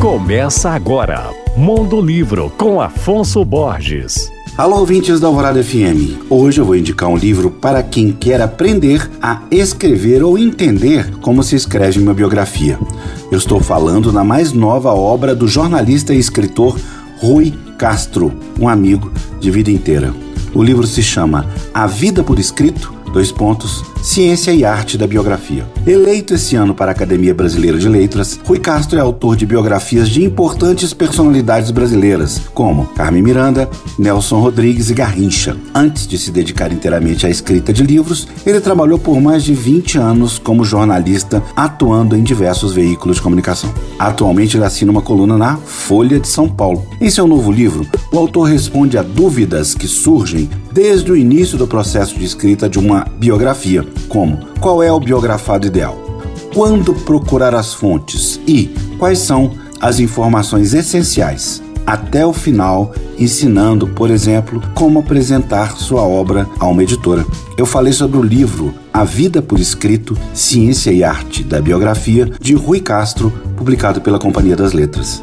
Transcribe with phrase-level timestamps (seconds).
[0.00, 4.30] Começa agora, Mundo Livro com Afonso Borges.
[4.56, 6.30] Alô, ouvintes da Alvorada FM.
[6.30, 11.42] Hoje eu vou indicar um livro para quem quer aprender a escrever ou entender como
[11.42, 12.78] se escreve uma biografia.
[13.28, 16.78] Eu estou falando na mais nova obra do jornalista e escritor
[17.20, 19.10] Rui Castro, um amigo
[19.40, 20.14] de vida inteira.
[20.54, 21.44] O livro se chama
[21.74, 23.82] A Vida por Escrito Dois pontos.
[24.08, 25.68] Ciência e Arte da Biografia.
[25.86, 30.08] Eleito esse ano para a Academia Brasileira de Letras, Rui Castro é autor de biografias
[30.08, 35.58] de importantes personalidades brasileiras, como Carmen Miranda, Nelson Rodrigues e Garrincha.
[35.74, 39.98] Antes de se dedicar inteiramente à escrita de livros, ele trabalhou por mais de 20
[39.98, 43.70] anos como jornalista, atuando em diversos veículos de comunicação.
[43.98, 46.82] Atualmente ele assina uma coluna na Folha de São Paulo.
[46.98, 51.66] Em seu novo livro, o autor responde a dúvidas que surgem desde o início do
[51.66, 55.96] processo de escrita de uma biografia, como qual é o biografado ideal,
[56.54, 64.10] quando procurar as fontes e quais são as informações essenciais, até o final, ensinando, por
[64.10, 67.24] exemplo, como apresentar sua obra a uma editora.
[67.56, 72.54] Eu falei sobre o livro A Vida por Escrito, Ciência e Arte da Biografia, de
[72.54, 75.22] Rui Castro, publicado pela Companhia das Letras.